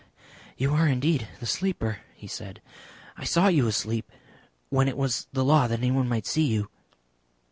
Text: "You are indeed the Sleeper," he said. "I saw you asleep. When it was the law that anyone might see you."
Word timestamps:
"You 0.57 0.73
are 0.73 0.87
indeed 0.87 1.27
the 1.39 1.45
Sleeper," 1.45 1.99
he 2.15 2.25
said. 2.25 2.59
"I 3.17 3.23
saw 3.23 3.49
you 3.49 3.67
asleep. 3.67 4.11
When 4.69 4.87
it 4.87 4.97
was 4.97 5.27
the 5.31 5.45
law 5.45 5.67
that 5.67 5.77
anyone 5.77 6.09
might 6.09 6.25
see 6.25 6.47
you." 6.47 6.69